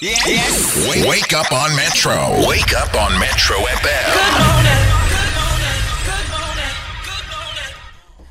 [0.00, 0.88] Yes.
[0.90, 2.12] Wake, wake up on Metro.
[2.48, 4.12] Wake up on Metro FM.
[4.12, 4.82] Good morning.
[6.04, 6.74] Good morning.
[7.04, 8.26] Good morning.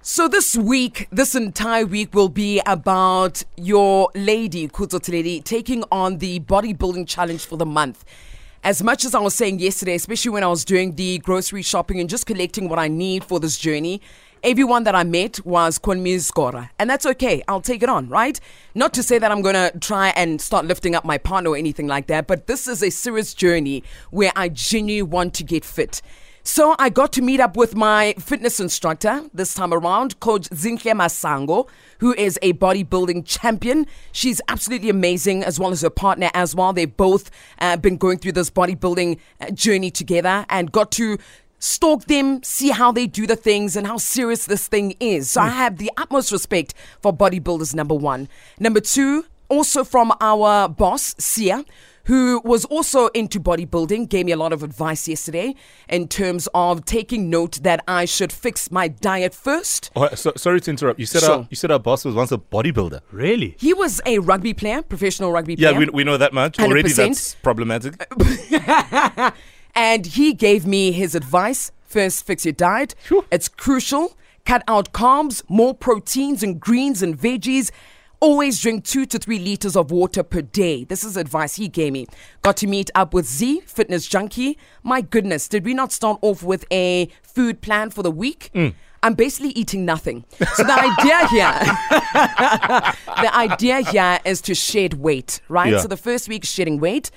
[0.00, 6.40] So this week, this entire week will be about your lady, Khutso taking on the
[6.40, 8.06] bodybuilding challenge for the month.
[8.62, 12.00] As much as I was saying yesterday, especially when I was doing the grocery shopping
[12.00, 14.00] and just collecting what I need for this journey,
[14.44, 16.68] everyone that I met was Konmi's Skora.
[16.78, 17.42] And that's okay.
[17.48, 18.38] I'll take it on, right?
[18.74, 21.56] Not to say that I'm going to try and start lifting up my partner or
[21.56, 25.64] anything like that, but this is a serious journey where I genuinely want to get
[25.64, 26.02] fit.
[26.46, 30.92] So I got to meet up with my fitness instructor this time around, Coach Zinhle
[30.92, 31.66] Masango,
[32.00, 33.86] who is a bodybuilding champion.
[34.12, 36.74] She's absolutely amazing, as well as her partner as well.
[36.74, 37.30] They've both
[37.60, 41.16] uh, been going through this bodybuilding uh, journey together and got to
[41.64, 45.30] stalk them, see how they do the things and how serious this thing is.
[45.30, 45.54] So I mm.
[45.54, 48.28] have the utmost respect for bodybuilders, number one.
[48.60, 51.64] Number two, also from our boss, Sia,
[52.04, 55.54] who was also into bodybuilding, gave me a lot of advice yesterday
[55.88, 59.90] in terms of taking note that I should fix my diet first.
[59.96, 61.00] Oh, so, sorry to interrupt.
[61.00, 61.30] You said Sure.
[61.30, 63.00] our you said our boss was once a bodybuilder.
[63.10, 63.56] Really?
[63.58, 65.72] He was a rugby player, professional rugby player.
[65.72, 66.90] Yeah, we, we know that much already.
[66.90, 66.96] 100%.
[66.96, 67.94] That's problematic.
[69.74, 73.24] and he gave me his advice first fix your diet Sure.
[73.30, 77.70] it's crucial cut out carbs more proteins and greens and veggies
[78.20, 81.92] always drink two to three liters of water per day this is advice he gave
[81.92, 82.06] me
[82.42, 86.42] got to meet up with Zee Fitness junkie my goodness did we not start off
[86.42, 88.74] with a food plan for the week mm.
[89.04, 90.24] I'm basically eating nothing.
[90.54, 91.52] So the idea here,
[93.22, 95.72] the idea here is to shed weight, right?
[95.72, 95.80] Yeah.
[95.80, 97.10] So the first week shedding weight.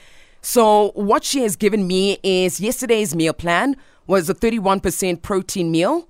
[0.47, 3.75] So what she has given me is yesterday's meal plan
[4.07, 6.07] was a 31% protein meal,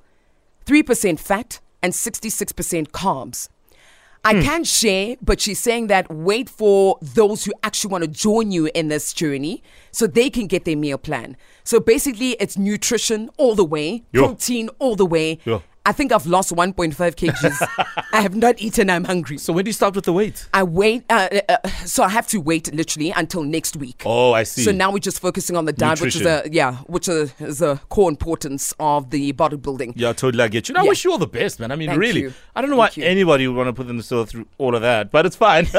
[0.68, 3.50] 3% fat, and 66% carbs.
[4.24, 4.42] I hmm.
[4.42, 8.70] can't share, but she's saying that wait for those who actually want to join you
[8.76, 11.36] in this journey so they can get their meal plan.
[11.64, 14.28] So basically, it's nutrition all the way, Yo.
[14.28, 15.40] protein all the way.
[15.46, 15.64] Yo.
[15.88, 18.06] I think I've lost 1.5 kgs.
[18.12, 19.38] I have not eaten, I'm hungry.
[19.38, 20.46] So when do you start with the weight?
[20.54, 24.04] I wait, uh, uh, uh, so I have to wait literally until next week.
[24.06, 24.64] Oh, I see.
[24.64, 27.62] So now we're just focusing on the diet, which is a yeah, which is, is
[27.62, 29.94] a core importance of the bodybuilding.
[29.96, 30.44] Yeah, totally.
[30.44, 30.74] I get you.
[30.74, 30.90] No, I Yeah.
[30.90, 31.72] wish you all the best, man.
[31.72, 32.20] I mean, Thank really.
[32.22, 32.34] you.
[32.54, 33.10] I don't know Thank why you.
[33.10, 35.68] anybody would want to put themselves through all of that, but it's fine.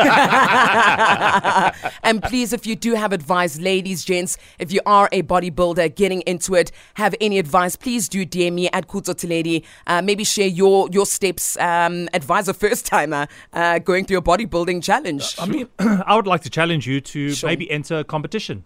[2.02, 6.22] and please, if you do have advice, ladies, gents, if you are a bodybuilder getting
[6.22, 9.64] into it, have any advice, please do DM me at Khutso Lady.
[9.98, 11.56] Uh, maybe share your your steps.
[11.58, 15.34] Um, advise a first timer uh, going through a bodybuilding challenge.
[15.38, 17.48] I mean, I would like to challenge you to Sure.
[17.50, 18.64] maybe enter a competition,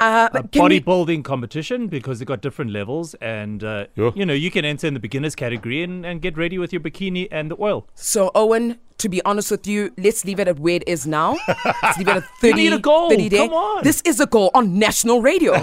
[0.00, 4.10] Uh, a can we- bodybuilding competition, because they've got different levels, and uh, Yeah.
[4.14, 6.80] you know you can enter in the beginners category and, and get ready with your
[6.80, 7.86] bikini and the oil.
[7.94, 11.38] So, Owen, to be honest with you, let's leave it at where it is now.
[11.82, 13.08] Let's leave it at 30, need a goal.
[13.08, 13.36] 30 day.
[13.48, 13.82] Come on.
[13.82, 15.54] This is a goal on national radio.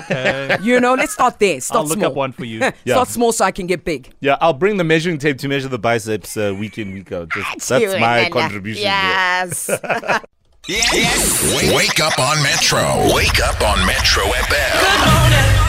[0.61, 1.61] You know, let's start there.
[1.61, 2.09] Start I'll look small.
[2.09, 2.59] up one for you.
[2.87, 4.11] Start small so I can get big.
[4.21, 7.29] yeah, I'll bring the measuring tape to measure the biceps uh, week in, week out.
[7.29, 8.83] Just, that's my contribution.
[8.89, 10.21] here.
[10.67, 11.55] Yes.
[11.55, 13.13] Wake, wake up on Metro.
[13.15, 15.66] Wake up on Metro FM.